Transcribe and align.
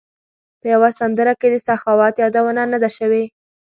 په 0.59 0.65
یوه 0.73 0.89
سندره 0.99 1.33
کې 1.39 1.47
د 1.51 1.55
سخاوت 1.67 2.15
یادونه 2.23 2.61
نه 2.71 2.77
ده 2.83 2.89
شوې. 2.97 3.23